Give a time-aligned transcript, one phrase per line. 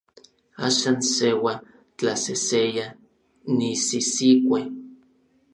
[0.67, 1.53] Axan seua,
[1.97, 2.87] tlaseseya,
[3.57, 4.61] nisisikue.